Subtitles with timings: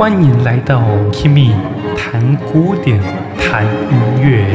[0.00, 0.80] 欢迎来到
[1.12, 1.52] Kimmy
[1.94, 2.98] 谈古典，
[3.36, 4.46] 谈音乐。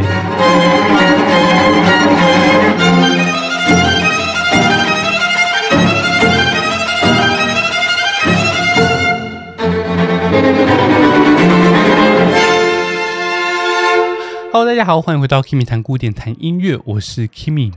[14.52, 17.72] Hello，大家好，欢迎回到 Kimmy 谈古典，谈音乐，我是 Kimmy。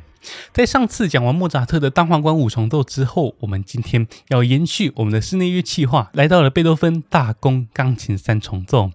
[0.52, 8.90] 在上次讲完莫扎特的单簧管五重奏之后，我们今天要延续我们的室内乐企划，来到了贝多芬大公钢琴三重奏。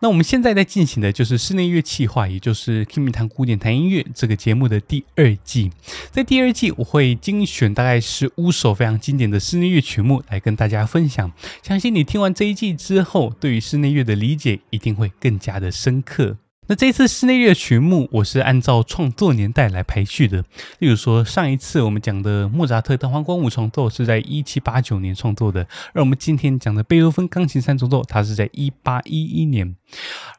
[0.00, 5.72] 那我们现在在进行的就是室内乐企划，也就是 Kimi 谈古典谈音乐这个节目的第二季。
[6.10, 11.32] 在第二季，我会精选大概十五首非常经典的室内乐曲目来跟大家分享。
[11.62, 16.36] 相信你听完这一季之后，对于室内乐的理解一定会更加的深刻。
[16.66, 20.42] 那这次室内乐曲目，我是按照创作年代来排序的。
[20.78, 29.76] 例如说，上一次我们讲的莫扎特单簧管五重奏是在一七八九年创作的，而我们今天讲的贝多芬钢琴三重奏，它是在一八一一年。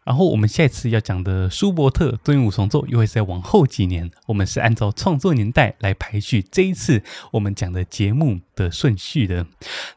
[0.03, 4.09] 然后我们下一次要讲的舒伯特多音五重奏，又会再往后几年。
[4.25, 7.03] 我们是按照创作年代来排序这一次
[7.33, 9.45] 我们讲的节目的顺序的。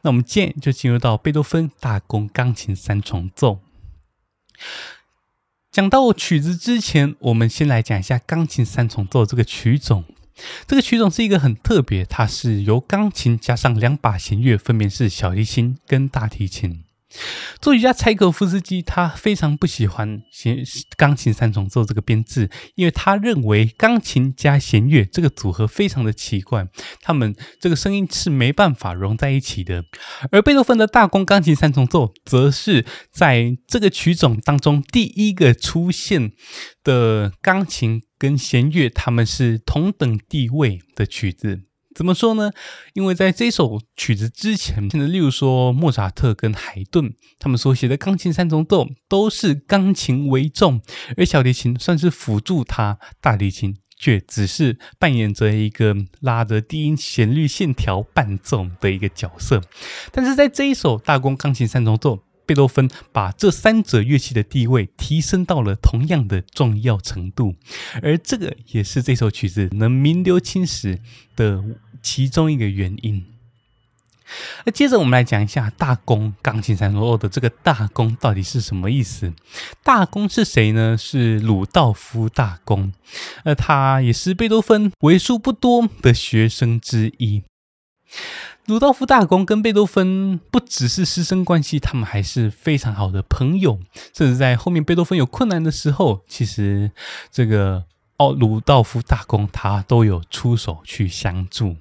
[0.03, 3.61] 那我们今天就进入到贝多芬大公钢琴三重奏。
[5.71, 10.03] 讲到曲子之前，我们先来讲一下钢琴三重奏这个曲种。
[10.65, 16.83] 这个曲种是一个很特别，它是由钢琴加上两把弦乐，分别是小提琴跟大提琴。
[17.59, 20.63] 作曲家柴可夫斯基他非常不喜欢弦
[20.95, 26.67] 钢琴三重奏这个编制，因为他认为钢琴加弦乐这个组合非常的奇怪，
[27.01, 29.83] 他们这个声音是没办法融在一起的。
[30.31, 36.31] 而贝多芬的大公钢琴三重奏，则是在这个曲种当中第一个出现
[36.83, 41.68] 的钢琴跟弦乐，他们是同等地位的曲子。
[41.99, 42.49] 怎么说呢？
[42.93, 50.81] 因为在这首曲子之前，现在例如说莫扎特跟海顿他们所写的钢琴三重奏都是钢琴为重，
[51.17, 59.61] 而小提琴算是辅助它，大提琴却只是扮演着一个拉着低音旋律线条伴奏的一个角色。
[60.13, 67.53] 但是在这一首大公钢琴三重奏，贝多芬把这三者乐器的地位提升到了同样的重要程度，
[68.01, 70.97] 而这个也是这首曲子能名留青史
[71.35, 71.63] 的
[72.01, 73.25] 其中一个原因。
[74.63, 79.33] 那接着我们来讲一下大公钢琴三重奏的这个大公到底是什么意思？
[79.83, 80.95] 大公是谁呢？
[80.95, 82.93] 是鲁道夫大公，
[83.43, 87.41] 而他也是贝多芬为数不多的学生之一。
[88.67, 93.79] 鲁道夫大公跟贝多芬不只是师生关系，他们还是非常好的朋友。
[94.13, 96.91] 甚至在后面贝多芬有困难的时候，其实
[97.31, 97.85] 这个
[98.17, 101.77] 哦，鲁道夫大公他都有出手去相助。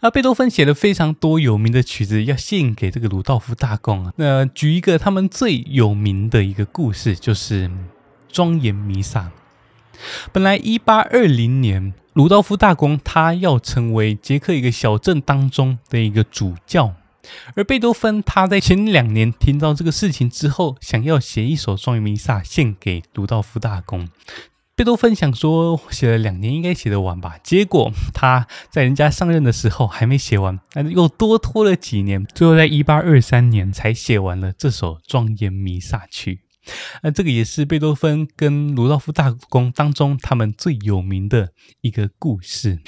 [0.00, 4.12] 而贝多芬写了非常多有名的曲子要献给这个鲁道夫大公啊。
[4.16, 7.70] 那举一个他们最有名的一个故事，就是
[8.30, 9.30] 庄严弥撒。
[10.32, 16.94] 本来一八二零年，鲁道夫大公他要成为捷克一个小镇当中的一个主教，
[17.54, 24.08] 而贝多芬他在前两年听到这个事情之后，想要写一首庄严弥撒献给鲁道夫大公。
[24.78, 36.42] 贝多芬想说写了两年应该写得完吧，结果他在人家上任的时候还没写完，那又多拖了几年，最后在一八二三年才写完了这首庄严弥撒曲。
[37.02, 41.48] 那这个也是贝多芬跟鲁道夫大公当中他们最有名的
[41.80, 42.78] 一个故事。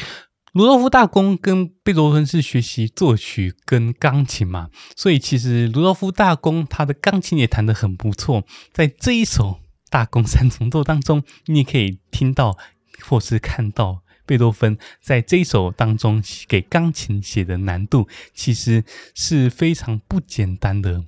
[0.52, 8.44] 鲁道夫大公跟贝多芬是学习作曲跟钢琴嘛，所以其实鲁道夫大公他的钢琴也弹得很不错。
[8.72, 9.58] 在这一首
[9.90, 12.56] 大公三重奏当中，你也可以听到
[13.02, 18.84] 或是看到贝多芬在这一首当中给钢琴写的难度，其实
[19.14, 21.04] 是非常不简单的。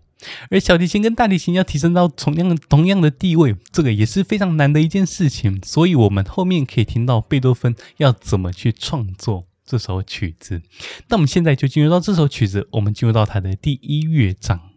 [0.51, 5.61] 而小提琴跟大提琴要提升到同样同样的地位，这个也是非常难的一件事情。
[5.65, 10.63] 所以，我们后面可以听到贝多芬要怎么去创作这首曲子。
[11.09, 14.72] 那我们现在就进入到这首曲子，我们进入到它的第一乐章。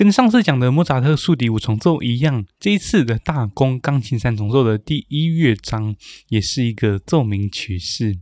[0.00, 5.94] 跟上次讲的莫扎特竖笛五重奏一样，这一次的大公钢琴三重奏的第一乐章
[6.28, 8.16] 也是一个奏鸣曲式。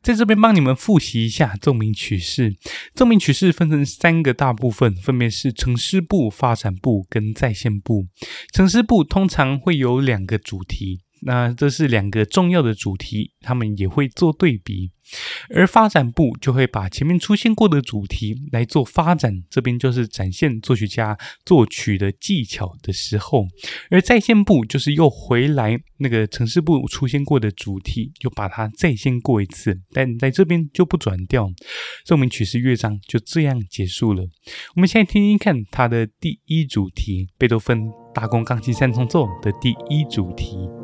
[0.00, 2.54] 在这边帮你们复习一下奏鸣曲式。
[2.94, 8.06] 奏鸣曲式分成三个大部分，分别是呈示部、发展部跟再现部。
[8.52, 14.92] 呈示部通常会有两个主题，那这是两个重要的主题，他们也会做对比。
[15.50, 23.44] 而发展部就会把前面出现过的主题来做发展，这边就是展现作曲家作曲的技巧的时候；
[23.90, 31.50] 而再现部就是又回来那个呈示部出现过的主题，又把它再现过一次，但在这边就不转调。
[32.04, 34.24] 奏鸣曲式乐章就这样结束了。
[34.74, 40.83] 我们现在听听看它的第一主题——贝多芬大公钢琴三重奏的第一主题。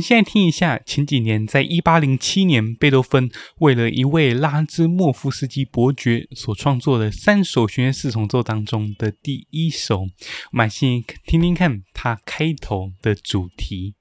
[0.00, 10.00] 现在听一下前几年，在一八零七年，贝多芬为了一位拉兹莫夫斯基伯爵所创作的三首弦乐四重奏当中的第一首。
[10.00, 10.08] 我
[10.52, 13.94] 们先听听看它开头的主题。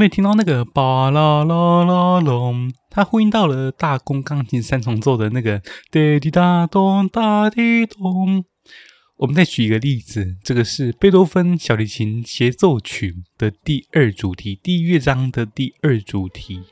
[0.00, 2.72] 没听到那个巴啦啦啦隆？
[2.88, 5.60] 它呼应到了大公钢琴三重奏的那个
[5.90, 8.42] 滴滴答咚哒滴咚。
[9.18, 16.62] 我们再举一个例子，这个是贝多芬小提琴协奏曲的第二主题，第一乐章的第二主题。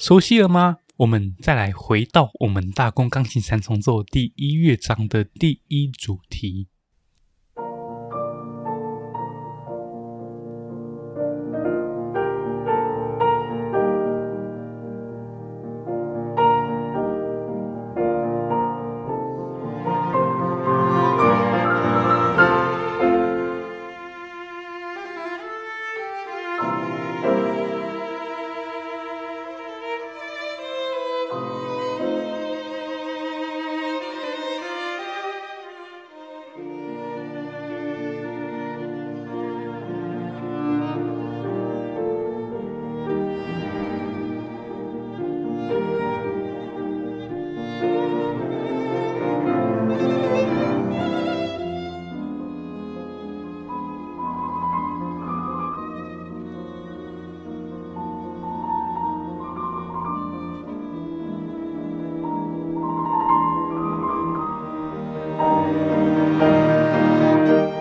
[0.00, 0.78] 熟悉了吗？
[0.96, 6.68] 我们再来回到我们大公钢琴三重奏第一乐章的第一主题。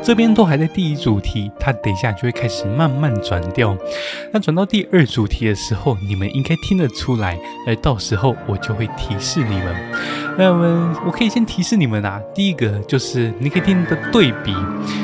[0.09, 3.77] 这边都还在第一主题，它等一下就会开始慢慢转调。
[4.31, 9.75] 那转到第二主题的时候，你们应该听得出来，而到时候我就会提示你们。
[10.35, 14.51] 那我们我可以先提示你们啊，第一个就是你可以听的对比，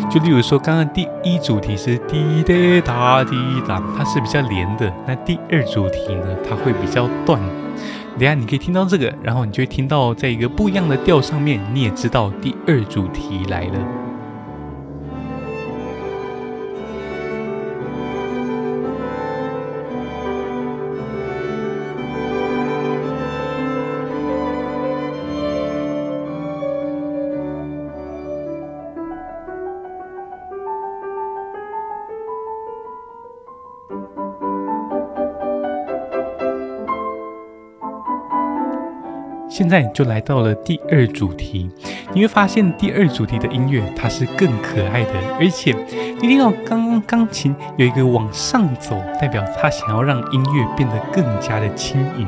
[0.10, 2.44] 就例如说刚刚第一主题是滴
[2.84, 3.36] 答滴
[3.68, 4.92] 答，它是比较连的。
[5.08, 7.40] 那第二主题呢，它会比较断。
[8.18, 13.88] 等下你可以听到这个，然后你就会听到在一个不一样的调上面，你也知道第二主题来了。
[39.58, 41.72] 现在就来到了第二主题，
[42.14, 45.74] 你会发现第二主题的音乐它是更可爱的，而且
[46.22, 52.28] 你听到刚刚钢琴有一个往上走，代表它想要让音乐变得更加的轻盈。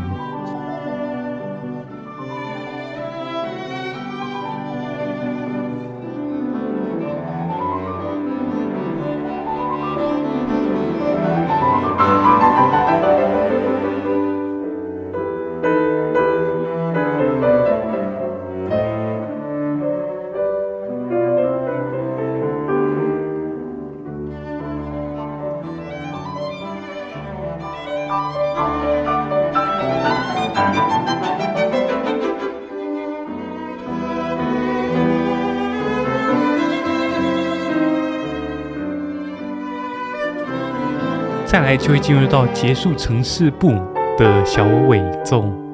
[41.67, 43.71] 来就会进入到结束城市部
[44.17, 45.66] 的小尾奏。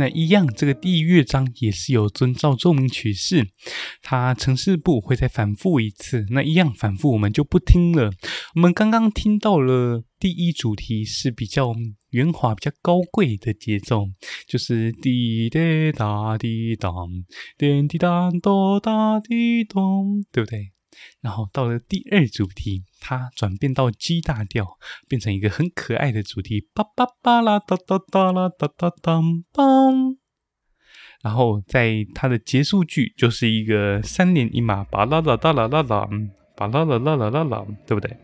[0.00, 3.46] 那一样，这个第一乐章也是有遵照奏鸣曲式，
[4.00, 6.24] 它呈示部会再反复一次。
[6.30, 8.10] 那一样反复，我们就不听了。
[8.54, 11.74] 我们刚刚听到了第一主题是比较
[12.12, 14.06] 圆滑、比较高贵的节奏，
[14.48, 16.94] 就是滴答答滴当，
[17.58, 20.72] 点滴答哆答滴咚，对不对？
[21.20, 24.78] 然后到了第二主题，它转变到 G 大调，
[25.08, 30.16] 变成一个很可爱的主题，叭叭叭啦哒哒哒啦哒哒当当。
[31.22, 36.08] 然后在它的结束句就是一个三连音嘛，巴啦啦哒啦啦啦，
[36.56, 38.16] 巴啦啦啦啦啦啦，对不对？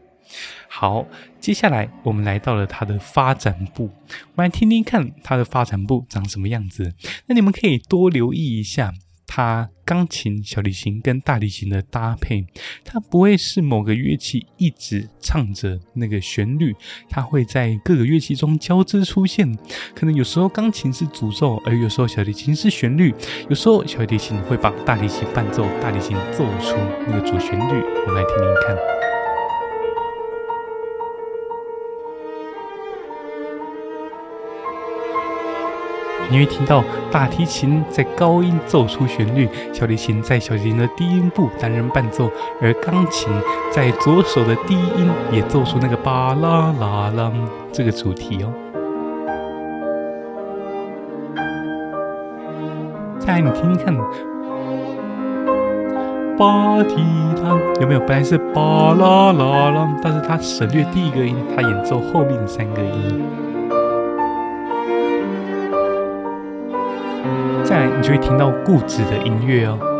[0.68, 1.06] 好，
[1.38, 6.95] 接下来我们来到了它的发展部，我们来听听看它的发展部长什么样子。
[7.26, 8.92] 那你们可以多留意一下。
[9.26, 12.47] 它钢琴、小提琴跟大提琴的搭配，
[12.85, 16.75] 它不会是某个乐器一直唱着那个旋律，
[17.09, 19.56] 它会在各个乐器中交织出现。
[19.95, 23.14] 可能有时候钢琴是主奏，而有时候小提琴是旋律，
[23.49, 27.83] 有时候小提琴会把大提琴伴奏，大提琴奏出那个主旋律。
[28.06, 28.96] 我们来听听看。
[36.28, 42.30] 你会听到大提琴在高音奏出旋律，小提琴在小提琴的低音部担任伴奏，
[42.61, 43.28] 而钢琴
[43.71, 47.33] 在左手的低音也奏出那个巴啦啦啦
[47.73, 48.52] 这个主题哦。
[53.18, 53.97] 再来，你听听看，
[56.37, 56.97] 巴提
[57.40, 58.00] 弹有没有？
[58.00, 63.25] 本来是巴啦啦啦，但是它省略第一个音，它演奏后面的三个音。
[67.97, 69.96] 你就会听到固执的音乐哦。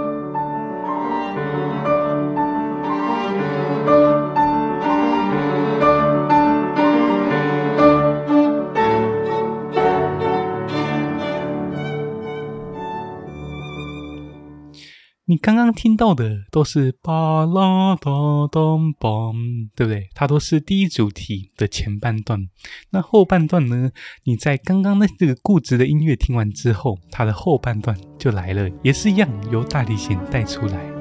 [15.47, 18.11] 刚刚听到的都是巴拉哒
[18.51, 18.61] 哒
[18.99, 19.33] 梆，
[19.77, 20.09] 对不对？
[20.13, 22.49] 它都是第一主题的前半段。
[22.91, 23.93] 那后半段呢？
[24.25, 30.96] 你在刚刚那这个固执的音乐听完之后，它的后半段就来了，也是一样由大提琴带出来。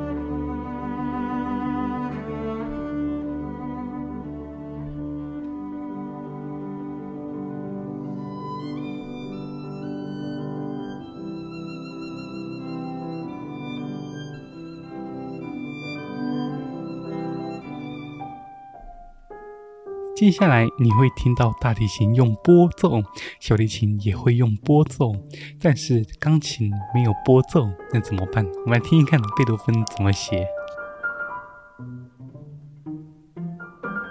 [20.15, 23.03] 接下来你会听到大提琴用拨奏，
[23.41, 25.11] 小提琴也会用拨奏，
[25.59, 28.45] 但是钢琴没有拨奏，那怎么办？
[28.63, 30.47] 我们来听听看贝多芬怎么写。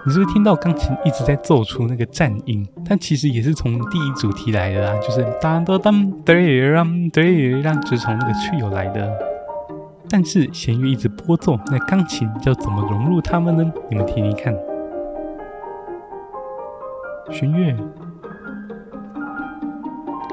[0.06, 2.68] 你是不是听到钢琴一直在奏出那个颤音？
[2.84, 9.11] 但其实也是从第一主题来的啊，就是当当当对让对让，就是从那个 trio 来的。
[10.11, 13.73] 但是弦乐一直拨奏，那钢琴要怎么融入它们呢？
[13.88, 14.54] 你们听听看。
[17.31, 17.76] 弦乐、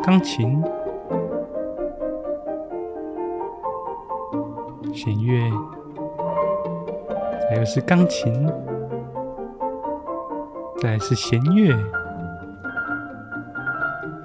[0.03, 0.63] 钢琴、
[4.93, 5.51] 弦乐，
[7.49, 8.47] 还有是钢琴，
[10.79, 11.75] 再来是弦乐，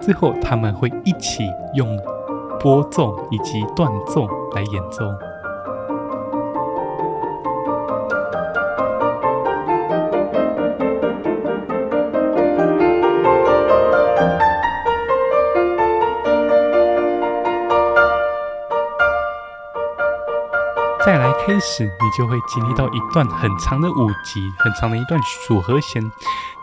[0.00, 1.44] 最后他们会一起
[1.74, 1.98] 用
[2.60, 5.04] 拨奏以及断奏来演奏。
[21.46, 26.02] 开始，你就会经历到一段很长的五级，很长的一段组和弦。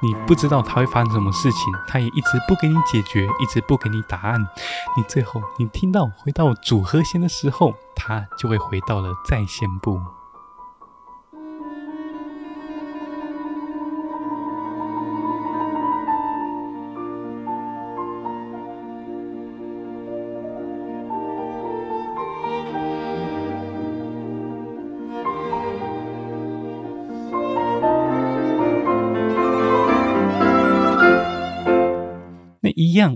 [0.02, 4.46] 你不知道它会发生什么事情，它也一直不给你解决，一直不给你答案。
[4.98, 10.02] 你最后你听到回到组和弦的时候，它就会回到了在线部。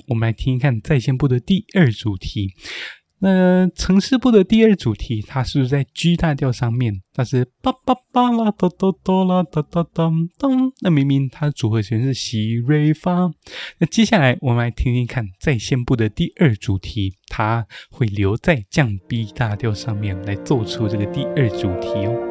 [0.08, 2.54] 我们来听一看在线部的第二主题。
[3.20, 7.02] 那城市部的第二主题，它是不是在 G 大调上面？
[7.12, 10.72] 它是叭叭叭啦哆哆哆啦哒哒咚咚。
[10.82, 13.32] 那明明它的组合弦是西瑞发。
[13.80, 22.27] 那接下来我们来听听看在线部的第二主题，它会留在降 B 大调上面来做出这个第二主题哦。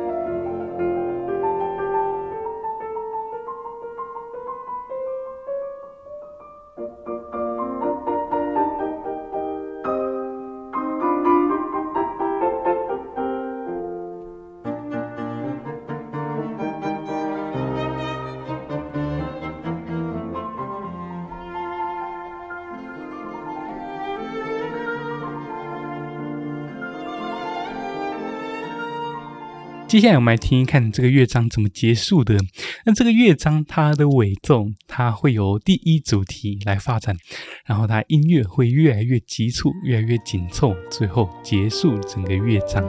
[29.97, 32.37] 接下来我们来听一看这个乐章怎么结束的。
[32.85, 37.17] 那这个乐章它的尾奏，它会由第一主题来发展，
[37.65, 42.85] 然后它音乐会越来越急促，越来越紧凑，最后结束整个乐章。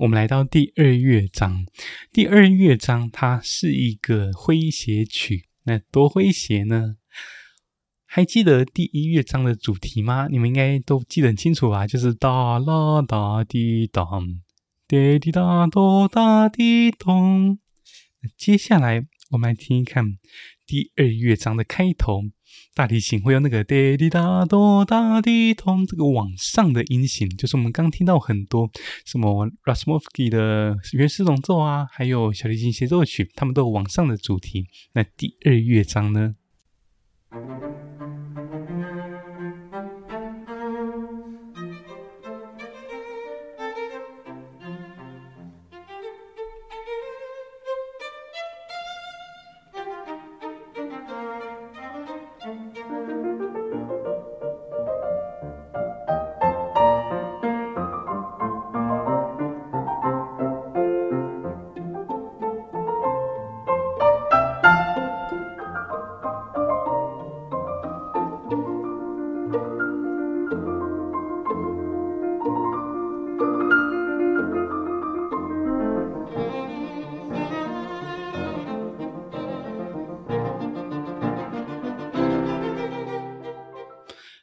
[0.00, 1.66] 我们来到第二乐章。
[2.12, 6.94] 第二乐章它是一个诙谐曲，那多诙谐呢？
[8.06, 10.28] 还记得第一乐章的主题吗？
[10.30, 11.84] 你们应该都记得很清楚吧？
[11.84, 14.40] 就是哒啦哒滴咚，
[14.86, 17.58] 滴滴哒哆哒滴咚。
[18.36, 20.04] 接下来，我们来听一看
[20.68, 22.24] 第二乐章的开头。
[22.74, 28.70] 大提琴会有那个滴滴答哆大滴通，这个往上的音型，就是我们刚听到很多
[29.06, 34.66] 什么 Rasmovsky 的原始龙奏啊，还有小提琴协奏曲，他们都有往上的主题。
[34.92, 36.36] 那第二乐章呢？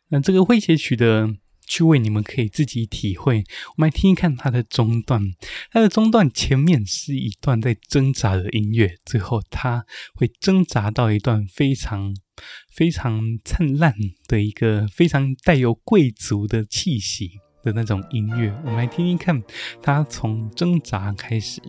[0.09, 1.27] 那这个诙谐曲的
[1.67, 3.43] 趣味，你们可以自己体会。
[3.75, 5.21] 我们来听一看它的中段，
[5.71, 12.15] 它的中段前面是一段在挣扎的音乐，最后它会挣扎到一段非常
[12.71, 13.95] 非常灿烂
[14.27, 17.31] 的一个非常带有贵族的气息
[17.63, 18.55] 的那种音乐。
[18.63, 19.41] 我们来听听看，
[19.81, 21.59] 它从挣扎开始。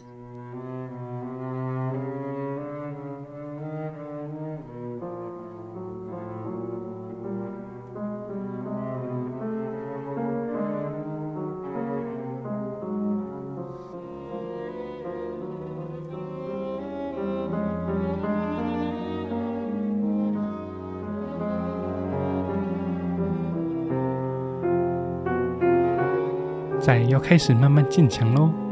[27.08, 28.65] 要开始慢慢渐强喽。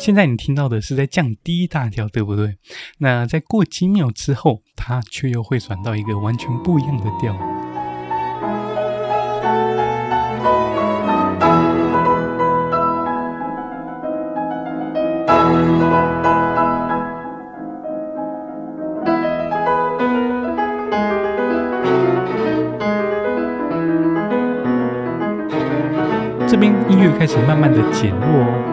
[0.00, 2.56] 现在你听到的是在降低大调，对不对？
[2.98, 7.36] 那在过几秒之后，它却又会转到一个完全不一样的调。
[26.48, 28.69] 这边音乐开始慢慢的减弱哦。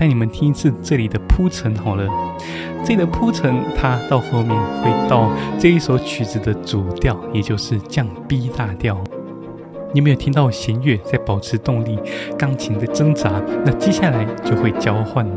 [0.00, 2.08] 带你们听一次这里的铺陈好了。
[2.82, 8.98] 这里的铺陈，它到后面会到这一首曲子的主调，也就是降 B 大调。
[9.92, 11.98] 你有没有听到弦乐在保持动力，
[12.38, 13.42] 钢琴的挣扎？
[13.62, 15.30] 那接下来就会交换。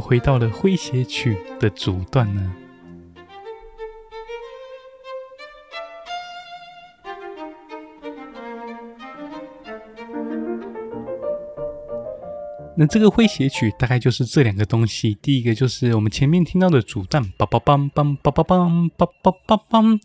[0.00, 2.59] 回到了诙谐曲的主段呢。
[12.80, 20.00] 那这个诙谐曲大概就是这两个东西，第一个就是我们前面听到的主战，梆梆梆梆梆梆梆梆梆梆梆，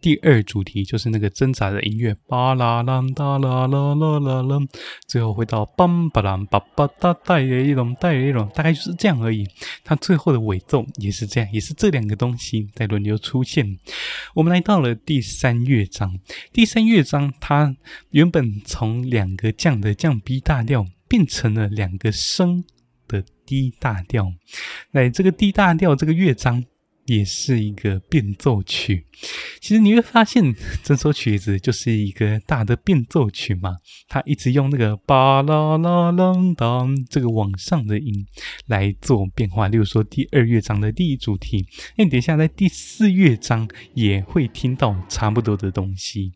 [0.00, 4.58] 第二主题就是那个挣扎的音乐，巴啦啦哒啦啦啦啦啦，
[5.06, 9.46] 最后回到梆巴啦梆巴哒带一种带一种，大概就是这样而已。
[9.84, 13.78] 它最后的尾奏也是这样，也是这两个东西在轮流出现。
[14.34, 16.18] 我们来到了第三乐章，
[16.52, 17.76] 第三乐章它
[18.10, 20.86] 原本从两个降的降 B 大调。
[21.08, 22.64] 变成了两个升
[23.08, 24.32] 的 D 大调，
[24.92, 26.64] 来，这个 D 大调这个乐章
[27.06, 29.06] 也是一个变奏曲。
[29.60, 33.76] 其实你会发现，这首曲子就是一个大的变奏曲嘛，
[34.08, 38.26] 它一直用那个巴啦啦啦当这个往上的音
[38.66, 39.68] 来做变化。
[39.68, 41.64] 例如说，第二乐章的第一主题，
[41.96, 46.32] 那你等一下在第四乐章也会听到差不多的东西。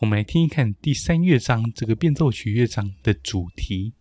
[0.00, 3.94] 我们来听一看第三乐章这个变奏曲乐章的主题。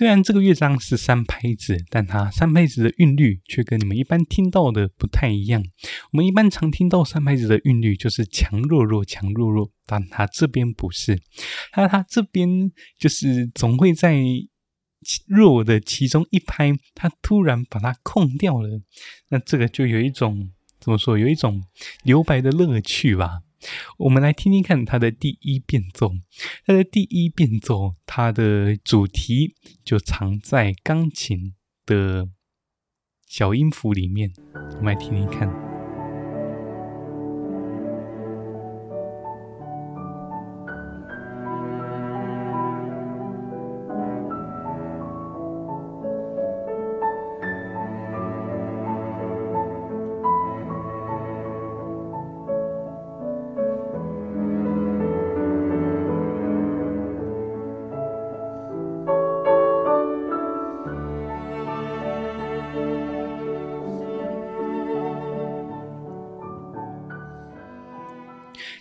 [0.00, 5.62] 虽然这个乐章是三拍子，但它三拍子的韵律却跟你们一般听到的不太一样。
[6.12, 11.20] 我们一般常听到三拍子的韵律就是强弱弱强弱弱，但它这边不是，
[11.70, 14.22] 它它这边就是总会在
[15.26, 18.80] 弱的其中一拍，它突然把它空掉了。
[19.28, 21.62] 那这个就有一种怎么说，有一种
[22.04, 23.40] 留白的乐趣吧。
[23.98, 26.12] 我们来听听看它的第一变奏。
[26.66, 32.28] 它的第一变奏，它的主题就藏在钢琴的
[33.26, 34.32] 小音符里面。
[34.54, 35.69] 我们来听听看。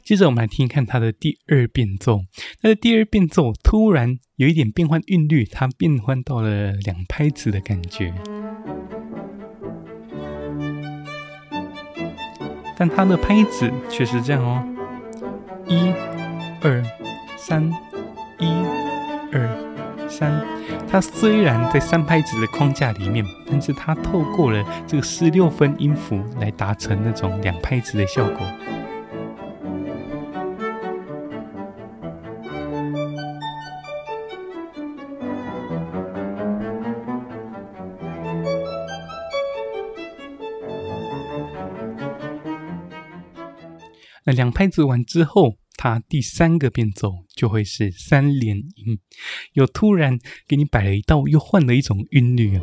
[0.03, 2.21] 接着我们来听一看它的第二变奏。
[2.62, 8.13] 它的第二变奏突然有一点变换韵律，它变换到了两拍子的感觉。
[12.77, 14.63] 但它的拍子却是这样哦，
[15.67, 15.91] 一、
[16.62, 16.81] 二、
[17.38, 17.69] 三，
[18.39, 18.45] 一、
[19.33, 20.41] 二、三。
[20.88, 28.47] 它虽然在三拍子的框架里面，但是它透过了这个十六分音符来达成那种两拍子的效果。
[44.32, 49.00] 两拍子完之后，它第三个变奏就会是三连音，
[49.54, 52.60] 又突然给你摆了一道，又换了一种韵律。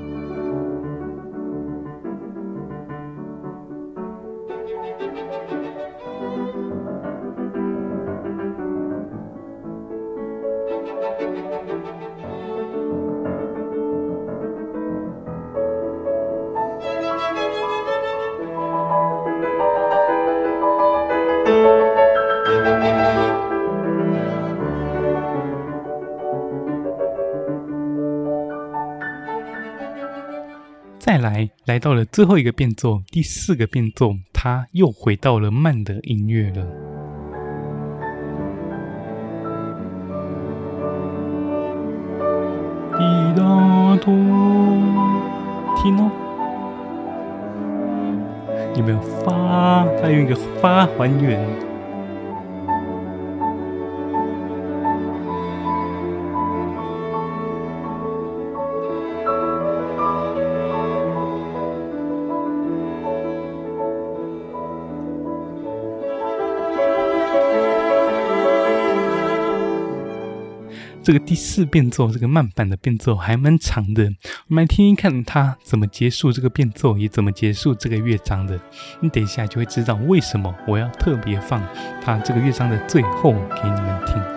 [31.77, 36.67] 来，到了最后一个变奏，第四个变奏，它又回到了慢的音乐了。
[42.93, 42.99] 滴
[43.37, 44.15] 答多，
[45.77, 46.11] 听哦，
[48.75, 49.87] 有没有发？
[50.01, 51.47] 它用一个发还原。
[71.07, 74.03] 这个第四变奏，这个慢板的变奏还蛮长的，
[74.49, 78.59] 我们来听听看它怎么结束这个变奏，也怎么结束这个乐章的。
[79.01, 81.63] 你等一下就会知道为什么我要特别放
[82.03, 84.36] 它这个乐章的最后给你们听。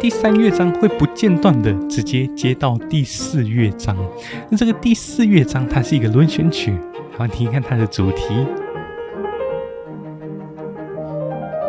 [0.00, 3.96] 第三乐章会不间断的直接接到第四乐章。
[4.48, 6.72] 那这个第四乐章它是一个轮旋曲，
[7.16, 8.22] 好，听听看它的主题，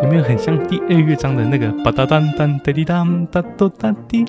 [0.03, 4.23] 有没有很像第二乐章的那个吧哒当当哒滴当哒哒哒滴？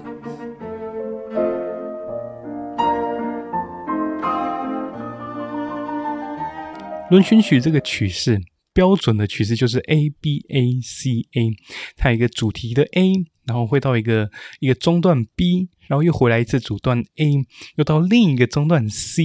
[7.11, 8.41] 轮旋曲这个曲式
[8.73, 11.55] 标准的曲式就是 A B A C A，
[11.99, 13.27] 它有一个主题的 A。
[13.51, 19.25] 然后会到一个一个中段 B，然后又回来一次主段 A，又到另一个中段 C，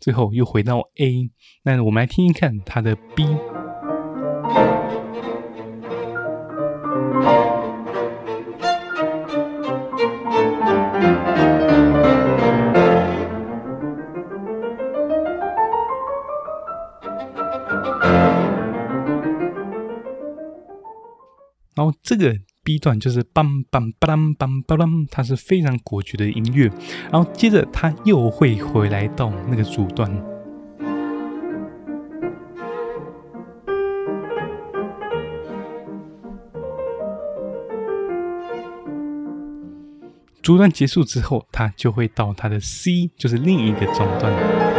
[0.00, 1.30] 最后又回到 A。
[1.64, 3.26] 那我们来听听看它的 B。
[22.08, 22.34] 这个。
[22.64, 26.70] B 段就是梆梆梆梆梆梆，它是非常果决的音乐。
[27.10, 30.10] 然后接着它又会回来到那个主段，
[40.42, 44.77] 主段结束之后，它就会到它的 C，就是另一个中段。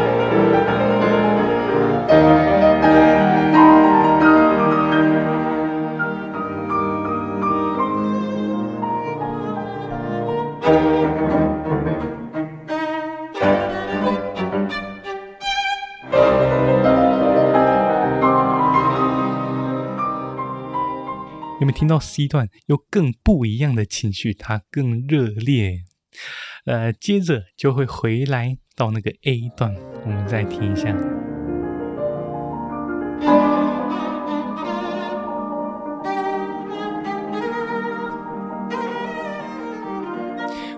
[21.71, 24.33] 听到 C 段有更不一样的情绪？
[24.33, 25.83] 它更热烈。
[26.65, 30.95] 呃，接着就会回来到那个 A 段，我们再听一下。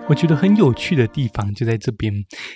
[0.08, 2.12] 我觉得很有趣的地方就在这边，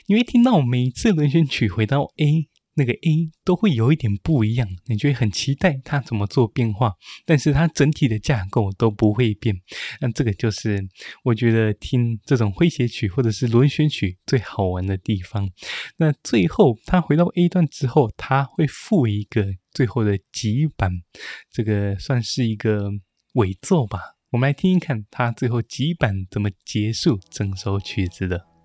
[0.08, 6.92] 你会听到每一次轮旋曲回到 A，那个 A 都会有一点不一样，你就会很期待它怎么做变化，
[7.24, 9.56] 但是它整体的架构都不会变。
[10.00, 10.86] 那这个就是
[11.24, 15.48] 我觉得听这种诙谐曲或者是轮旋曲最好玩的地方。
[15.96, 20.92] 那最后它回到 A 段之后，它会附一个最后的急板，
[21.50, 22.90] 这个算是一个
[23.34, 23.98] 尾奏吧。
[24.32, 28.55] 我们来听一看它最后急板怎么结束整首曲子的。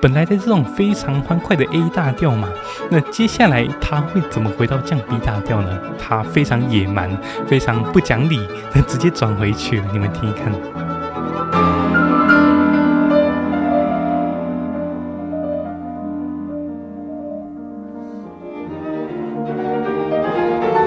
[0.00, 2.48] 本来的这种非常欢快的 A 大调嘛，
[2.90, 5.78] 那接下来它会怎么回到降 B 大调呢？
[5.98, 7.10] 它非常野蛮，
[7.46, 8.40] 非常不讲理，
[8.72, 9.84] 它直接转回去了。
[9.92, 10.50] 你们听一看，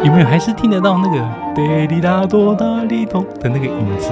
[0.04, 0.26] 有没有？
[0.26, 1.20] 还是听得到那个
[1.56, 4.12] 哒哩哒哆哒哩哆的那个影子？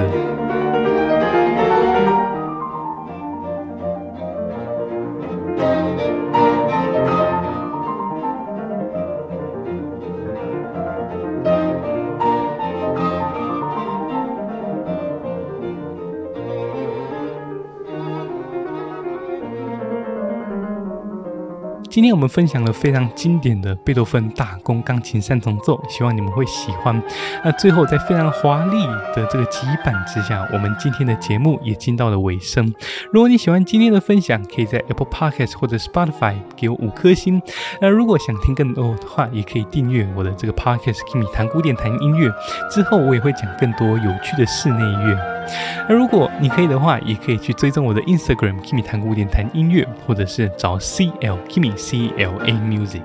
[21.92, 27.04] 今天我们分享了非常经典的贝多芬大公钢琴三重奏，希望你们会喜欢。
[27.44, 32.74] 那最后在非常华丽的这个急板之下，我们今天的节目也进到了尾声。
[33.12, 37.42] 如果你喜欢今天的分享，可以在 Apple Podcast 或者 Spotify 给我五颗星。
[37.82, 42.32] 那如果想听更多的话，也可以订阅我的这个 Podcast Kimi 谈古典谈音乐。
[42.70, 45.41] 之后我也会讲更多有趣的室内乐。
[45.88, 53.02] 那如果你可以的话，也可以去追踪我的 Instagram Kimi 谈古典谈音乐，或者是找 CL Kimi C L A Music，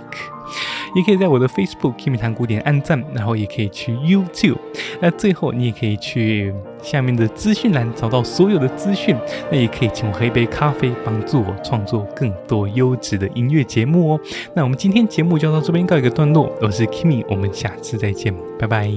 [0.95, 4.59] 也可以在我的 Facebook Kimi 谈古典按赞，然后也可以去 YouTube。
[5.01, 9.17] 那最后你也可以去下面的资讯栏找到所有的资讯。
[9.51, 14.21] 那也可以请我喝一杯咖啡，帮助我创作更多优质的音乐节目哦。
[14.55, 18.91] 那我们今天节目就到这边告一个段落，我是 Kimi，我们下次再见，拜拜。